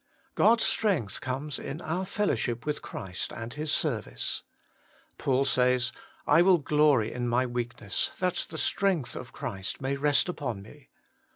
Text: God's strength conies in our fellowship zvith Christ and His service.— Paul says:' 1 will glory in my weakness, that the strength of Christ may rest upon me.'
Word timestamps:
God's 0.33 0.63
strength 0.65 1.21
conies 1.21 1.59
in 1.59 1.79
our 1.79 2.07
fellowship 2.07 2.61
zvith 2.61 2.81
Christ 2.81 3.31
and 3.31 3.53
His 3.53 3.71
service.— 3.71 4.41
Paul 5.19 5.45
says:' 5.45 5.91
1 6.25 6.43
will 6.43 6.57
glory 6.57 7.11
in 7.11 7.27
my 7.27 7.45
weakness, 7.45 8.09
that 8.17 8.47
the 8.49 8.57
strength 8.57 9.15
of 9.15 9.31
Christ 9.31 9.79
may 9.79 9.95
rest 9.95 10.27
upon 10.27 10.63
me.' 10.63 10.89